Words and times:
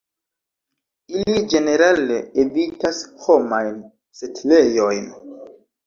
Ili 1.19 1.35
ĝenerale 1.51 2.19
evitas 2.47 3.05
homajn 3.29 3.79
setlejojn. 4.23 5.11